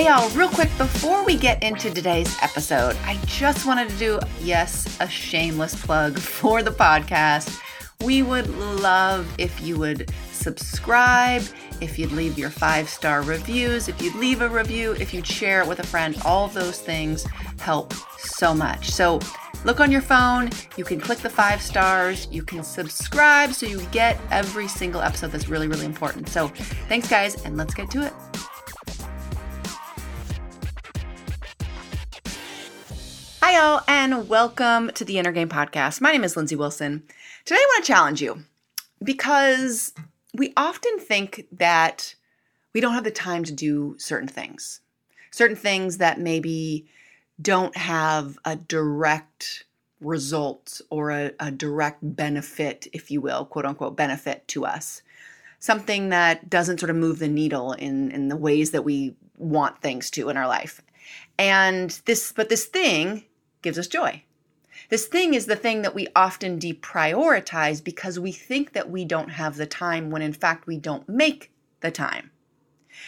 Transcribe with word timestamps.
Hey, 0.00 0.06
y'all, 0.06 0.30
real 0.30 0.48
quick 0.48 0.70
before 0.78 1.26
we 1.26 1.36
get 1.36 1.62
into 1.62 1.90
today's 1.90 2.34
episode, 2.40 2.96
I 3.04 3.20
just 3.26 3.66
wanted 3.66 3.90
to 3.90 3.98
do, 3.98 4.18
yes, 4.40 4.96
a 4.98 5.06
shameless 5.06 5.74
plug 5.84 6.18
for 6.18 6.62
the 6.62 6.70
podcast. 6.70 7.60
We 8.02 8.22
would 8.22 8.48
love 8.80 9.30
if 9.36 9.60
you 9.60 9.78
would 9.78 10.10
subscribe, 10.32 11.42
if 11.82 11.98
you'd 11.98 12.12
leave 12.12 12.38
your 12.38 12.48
five 12.48 12.88
star 12.88 13.20
reviews, 13.20 13.88
if 13.88 14.00
you'd 14.00 14.14
leave 14.14 14.40
a 14.40 14.48
review, 14.48 14.92
if 14.92 15.12
you'd 15.12 15.26
share 15.26 15.60
it 15.60 15.68
with 15.68 15.80
a 15.80 15.86
friend. 15.86 16.16
All 16.24 16.48
those 16.48 16.80
things 16.80 17.26
help 17.58 17.92
so 18.16 18.54
much. 18.54 18.88
So 18.88 19.20
look 19.66 19.80
on 19.80 19.92
your 19.92 20.00
phone, 20.00 20.48
you 20.78 20.84
can 20.84 20.98
click 20.98 21.18
the 21.18 21.28
five 21.28 21.60
stars, 21.60 22.26
you 22.30 22.42
can 22.42 22.64
subscribe 22.64 23.52
so 23.52 23.66
you 23.66 23.82
get 23.92 24.18
every 24.30 24.66
single 24.66 25.02
episode 25.02 25.30
that's 25.30 25.50
really, 25.50 25.68
really 25.68 25.84
important. 25.84 26.30
So 26.30 26.48
thanks, 26.88 27.06
guys, 27.06 27.44
and 27.44 27.58
let's 27.58 27.74
get 27.74 27.90
to 27.90 28.06
it. 28.06 28.14
Hi, 33.50 33.56
y'all, 33.56 33.82
and 33.88 34.28
welcome 34.28 34.92
to 34.92 35.04
the 35.04 35.18
Inner 35.18 35.32
Game 35.32 35.48
Podcast. 35.48 36.00
My 36.00 36.12
name 36.12 36.22
is 36.22 36.36
Lindsey 36.36 36.54
Wilson. 36.54 37.02
Today, 37.44 37.58
I 37.58 37.66
want 37.72 37.84
to 37.84 37.92
challenge 37.92 38.22
you 38.22 38.44
because 39.02 39.92
we 40.32 40.52
often 40.56 41.00
think 41.00 41.48
that 41.50 42.14
we 42.72 42.80
don't 42.80 42.94
have 42.94 43.02
the 43.02 43.10
time 43.10 43.42
to 43.42 43.52
do 43.52 43.96
certain 43.98 44.28
things, 44.28 44.82
certain 45.32 45.56
things 45.56 45.98
that 45.98 46.20
maybe 46.20 46.86
don't 47.42 47.76
have 47.76 48.38
a 48.44 48.54
direct 48.54 49.64
result 50.00 50.80
or 50.88 51.10
a, 51.10 51.32
a 51.40 51.50
direct 51.50 51.98
benefit, 52.02 52.86
if 52.92 53.10
you 53.10 53.20
will, 53.20 53.44
quote 53.44 53.66
unquote, 53.66 53.96
benefit 53.96 54.46
to 54.46 54.64
us. 54.64 55.02
Something 55.58 56.10
that 56.10 56.48
doesn't 56.48 56.78
sort 56.78 56.90
of 56.90 56.94
move 56.94 57.18
the 57.18 57.26
needle 57.26 57.72
in, 57.72 58.12
in 58.12 58.28
the 58.28 58.36
ways 58.36 58.70
that 58.70 58.84
we 58.84 59.16
want 59.36 59.82
things 59.82 60.08
to 60.12 60.28
in 60.28 60.36
our 60.36 60.46
life. 60.46 60.80
And 61.36 61.90
this, 62.04 62.30
but 62.30 62.48
this 62.48 62.66
thing 62.66 63.24
gives 63.62 63.78
us 63.78 63.86
joy. 63.86 64.22
This 64.88 65.06
thing 65.06 65.34
is 65.34 65.46
the 65.46 65.56
thing 65.56 65.82
that 65.82 65.94
we 65.94 66.08
often 66.16 66.58
deprioritize 66.58 67.82
because 67.82 68.18
we 68.18 68.32
think 68.32 68.72
that 68.72 68.90
we 68.90 69.04
don't 69.04 69.30
have 69.30 69.56
the 69.56 69.66
time 69.66 70.10
when 70.10 70.22
in 70.22 70.32
fact 70.32 70.66
we 70.66 70.76
don't 70.76 71.08
make 71.08 71.52
the 71.80 71.90
time. 71.90 72.30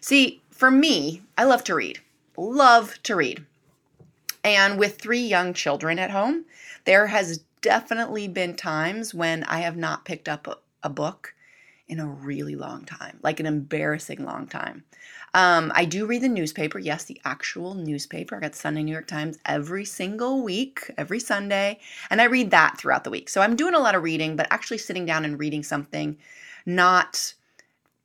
See, 0.00 0.42
for 0.50 0.70
me, 0.70 1.22
I 1.36 1.44
love 1.44 1.64
to 1.64 1.74
read. 1.74 2.00
Love 2.36 3.02
to 3.04 3.16
read. 3.16 3.44
And 4.42 4.78
with 4.78 4.98
three 4.98 5.26
young 5.26 5.54
children 5.54 5.98
at 5.98 6.10
home, 6.10 6.44
there 6.84 7.06
has 7.08 7.38
definitely 7.60 8.28
been 8.28 8.54
times 8.54 9.14
when 9.14 9.42
I 9.44 9.60
have 9.60 9.76
not 9.76 10.04
picked 10.04 10.28
up 10.28 10.46
a, 10.46 10.58
a 10.82 10.90
book 10.90 11.34
in 11.88 12.00
a 12.00 12.06
really 12.06 12.56
long 12.56 12.84
time, 12.84 13.18
like 13.22 13.40
an 13.40 13.46
embarrassing 13.46 14.24
long 14.24 14.46
time. 14.46 14.84
Um, 15.34 15.70
I 15.74 15.84
do 15.84 16.06
read 16.06 16.22
the 16.22 16.28
newspaper, 16.28 16.78
yes, 16.78 17.04
the 17.04 17.20
actual 17.24 17.74
newspaper. 17.74 18.36
I 18.36 18.40
got 18.40 18.54
Sunday 18.54 18.82
New 18.82 18.92
York 18.92 19.06
Times 19.06 19.38
every 19.44 19.84
single 19.84 20.42
week, 20.42 20.90
every 20.96 21.20
Sunday, 21.20 21.80
and 22.08 22.22
I 22.22 22.24
read 22.24 22.50
that 22.52 22.78
throughout 22.78 23.04
the 23.04 23.10
week. 23.10 23.28
So 23.28 23.42
I'm 23.42 23.56
doing 23.56 23.74
a 23.74 23.80
lot 23.80 23.94
of 23.94 24.02
reading, 24.02 24.36
but 24.36 24.46
actually 24.50 24.78
sitting 24.78 25.04
down 25.04 25.24
and 25.24 25.38
reading 25.38 25.62
something, 25.62 26.16
not, 26.64 27.34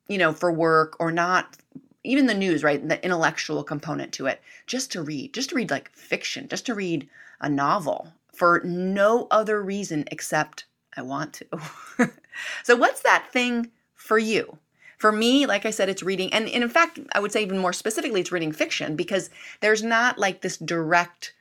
you 0.08 0.18
know, 0.18 0.32
for 0.32 0.52
work 0.52 0.96
or 1.00 1.10
not 1.10 1.56
even 2.02 2.26
the 2.26 2.34
news, 2.34 2.64
right? 2.64 2.86
The 2.86 3.02
intellectual 3.04 3.62
component 3.62 4.12
to 4.14 4.26
it, 4.26 4.42
just 4.66 4.90
to 4.92 5.02
read, 5.02 5.34
just 5.34 5.50
to 5.50 5.54
read 5.54 5.70
like 5.70 5.90
fiction, 5.94 6.48
just 6.48 6.66
to 6.66 6.74
read 6.74 7.08
a 7.40 7.48
novel 7.48 8.12
for 8.32 8.60
no 8.64 9.26
other 9.30 9.62
reason 9.62 10.04
except 10.10 10.64
I 10.96 11.02
want 11.02 11.34
to. 11.34 12.10
so, 12.64 12.76
what's 12.76 13.02
that 13.02 13.26
thing 13.32 13.70
for 13.94 14.18
you? 14.18 14.58
For 14.98 15.12
me, 15.12 15.46
like 15.46 15.64
I 15.64 15.70
said, 15.70 15.88
it's 15.88 16.02
reading. 16.02 16.32
And, 16.32 16.46
in 16.46 16.68
fact, 16.68 16.98
I 17.12 17.20
would 17.20 17.32
say 17.32 17.42
even 17.42 17.58
more 17.58 17.72
specifically, 17.72 18.20
it's 18.20 18.32
reading 18.32 18.52
fiction 18.52 18.96
because 18.96 19.30
there's 19.60 19.82
not 19.82 20.18
like 20.18 20.42
this 20.42 20.58
direct 20.58 21.32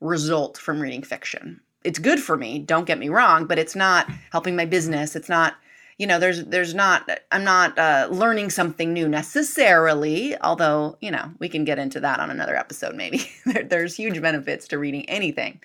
result 0.00 0.58
from 0.58 0.80
reading 0.80 1.02
fiction. 1.02 1.60
It's 1.84 1.98
good 1.98 2.18
for 2.18 2.36
me, 2.36 2.58
don't 2.58 2.86
get 2.86 2.98
me 2.98 3.08
wrong, 3.08 3.46
but 3.46 3.58
it's 3.58 3.76
not 3.76 4.08
helping 4.32 4.56
my 4.56 4.64
business. 4.64 5.14
It's 5.14 5.28
not, 5.28 5.54
you 5.98 6.06
know, 6.06 6.18
there's 6.18 6.44
there's 6.44 6.74
not 6.74 7.08
I'm 7.30 7.44
not 7.44 7.78
uh, 7.78 8.08
learning 8.10 8.50
something 8.50 8.92
new 8.92 9.06
necessarily. 9.06 10.36
Although 10.40 10.96
you 11.00 11.10
know 11.10 11.30
we 11.38 11.48
can 11.48 11.64
get 11.64 11.78
into 11.78 12.00
that 12.00 12.20
on 12.20 12.30
another 12.30 12.56
episode. 12.56 12.94
Maybe 12.94 13.30
there, 13.46 13.64
there's 13.64 13.94
huge 13.94 14.20
benefits 14.20 14.66
to 14.68 14.78
reading 14.78 15.08
anything. 15.10 15.60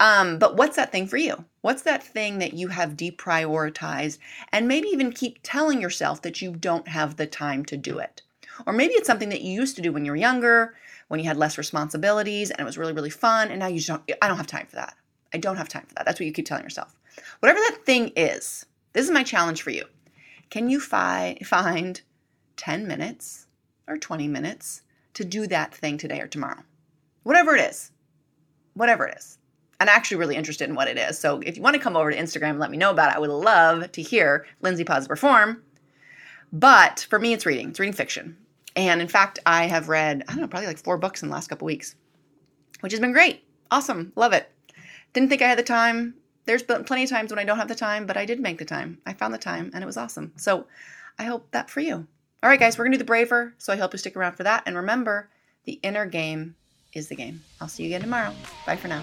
Um, 0.00 0.38
but 0.38 0.56
what's 0.56 0.76
that 0.76 0.92
thing 0.92 1.08
for 1.08 1.16
you? 1.16 1.44
What's 1.62 1.82
that 1.82 2.02
thing 2.02 2.38
that 2.38 2.54
you 2.54 2.68
have 2.68 2.96
deprioritized 2.96 4.18
and 4.52 4.68
maybe 4.68 4.88
even 4.88 5.12
keep 5.12 5.40
telling 5.42 5.80
yourself 5.80 6.22
that 6.22 6.40
you 6.40 6.52
don't 6.52 6.86
have 6.88 7.16
the 7.16 7.26
time 7.26 7.64
to 7.66 7.76
do 7.76 7.98
it? 7.98 8.22
Or 8.66 8.72
maybe 8.72 8.94
it's 8.94 9.06
something 9.06 9.28
that 9.30 9.42
you 9.42 9.52
used 9.52 9.76
to 9.76 9.82
do 9.82 9.92
when 9.92 10.04
you 10.04 10.12
were 10.12 10.16
younger, 10.16 10.74
when 11.08 11.20
you 11.20 11.26
had 11.26 11.36
less 11.36 11.58
responsibilities 11.58 12.50
and 12.50 12.60
it 12.60 12.64
was 12.64 12.78
really, 12.78 12.92
really 12.92 13.10
fun, 13.10 13.50
and 13.50 13.58
now 13.58 13.66
you 13.66 13.78
just 13.78 13.88
don't, 13.88 14.02
I 14.22 14.28
don't 14.28 14.36
have 14.36 14.46
time 14.46 14.66
for 14.66 14.76
that. 14.76 14.94
I 15.32 15.38
don't 15.38 15.56
have 15.56 15.68
time 15.68 15.84
for 15.86 15.94
that. 15.94 16.06
That's 16.06 16.20
what 16.20 16.26
you 16.26 16.32
keep 16.32 16.46
telling 16.46 16.64
yourself. 16.64 16.94
Whatever 17.40 17.58
that 17.58 17.84
thing 17.84 18.12
is, 18.16 18.66
this 18.92 19.04
is 19.04 19.10
my 19.10 19.22
challenge 19.22 19.62
for 19.62 19.70
you. 19.70 19.84
Can 20.50 20.70
you 20.70 20.80
fi- 20.80 21.38
find 21.44 22.00
10 22.56 22.86
minutes 22.86 23.46
or 23.86 23.98
20 23.98 24.28
minutes 24.28 24.82
to 25.14 25.24
do 25.24 25.46
that 25.48 25.74
thing 25.74 25.98
today 25.98 26.20
or 26.20 26.26
tomorrow? 26.26 26.62
Whatever 27.24 27.56
it 27.56 27.68
is. 27.68 27.90
Whatever 28.74 29.06
it 29.06 29.18
is. 29.18 29.37
I'm 29.80 29.88
actually 29.88 30.16
really 30.16 30.36
interested 30.36 30.68
in 30.68 30.74
what 30.74 30.88
it 30.88 30.98
is. 30.98 31.18
So 31.18 31.40
if 31.40 31.56
you 31.56 31.62
want 31.62 31.74
to 31.74 31.80
come 31.80 31.96
over 31.96 32.10
to 32.10 32.16
Instagram 32.16 32.50
and 32.50 32.58
let 32.58 32.70
me 32.70 32.76
know 32.76 32.90
about 32.90 33.10
it, 33.10 33.16
I 33.16 33.20
would 33.20 33.30
love 33.30 33.92
to 33.92 34.02
hear 34.02 34.46
Lindsey 34.60 34.84
Pause 34.84 35.08
Perform. 35.08 35.62
But 36.52 37.06
for 37.08 37.18
me, 37.18 37.32
it's 37.32 37.46
reading. 37.46 37.70
It's 37.70 37.78
reading 37.78 37.92
fiction. 37.92 38.36
And 38.74 39.00
in 39.00 39.08
fact, 39.08 39.38
I 39.46 39.66
have 39.66 39.88
read, 39.88 40.24
I 40.28 40.32
don't 40.32 40.40
know, 40.40 40.48
probably 40.48 40.66
like 40.66 40.78
four 40.78 40.98
books 40.98 41.22
in 41.22 41.28
the 41.28 41.34
last 41.34 41.48
couple 41.48 41.66
weeks, 41.66 41.94
which 42.80 42.92
has 42.92 43.00
been 43.00 43.12
great. 43.12 43.44
Awesome. 43.70 44.12
Love 44.16 44.32
it. 44.32 44.50
Didn't 45.12 45.28
think 45.28 45.42
I 45.42 45.48
had 45.48 45.58
the 45.58 45.62
time. 45.62 46.14
There's 46.44 46.62
been 46.62 46.84
plenty 46.84 47.04
of 47.04 47.10
times 47.10 47.30
when 47.30 47.38
I 47.38 47.44
don't 47.44 47.58
have 47.58 47.68
the 47.68 47.74
time, 47.74 48.06
but 48.06 48.16
I 48.16 48.24
did 48.24 48.40
make 48.40 48.58
the 48.58 48.64
time. 48.64 48.98
I 49.04 49.12
found 49.12 49.34
the 49.34 49.38
time 49.38 49.70
and 49.74 49.82
it 49.82 49.86
was 49.86 49.96
awesome. 49.96 50.32
So 50.36 50.66
I 51.18 51.24
hope 51.24 51.50
that 51.50 51.70
for 51.70 51.80
you. 51.80 52.06
All 52.42 52.48
right, 52.48 52.58
guys, 52.58 52.78
we're 52.78 52.84
going 52.84 52.92
to 52.92 52.98
do 52.98 53.04
the 53.04 53.06
braver. 53.06 53.54
So 53.58 53.72
I 53.72 53.76
hope 53.76 53.92
you 53.92 53.98
stick 53.98 54.16
around 54.16 54.34
for 54.34 54.44
that. 54.44 54.62
And 54.64 54.76
remember, 54.76 55.28
the 55.64 55.80
inner 55.82 56.06
game 56.06 56.54
is 56.94 57.08
the 57.08 57.16
game. 57.16 57.42
I'll 57.60 57.68
see 57.68 57.82
you 57.82 57.88
again 57.88 58.00
tomorrow. 58.02 58.32
Bye 58.64 58.76
for 58.76 58.88
now. 58.88 59.02